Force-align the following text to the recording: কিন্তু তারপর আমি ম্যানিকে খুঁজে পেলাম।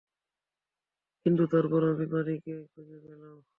কিন্তু 1.25 1.43
তারপর 1.53 1.81
আমি 1.91 2.05
ম্যানিকে 2.13 2.53
খুঁজে 2.71 2.97
পেলাম। 3.05 3.41